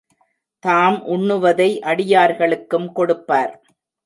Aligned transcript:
தாம் 0.63 0.97
உண்ணுவதை 1.07 1.69
அடியார்களுக்கும் 1.81 2.89
கொடுப்பார். 2.91 3.53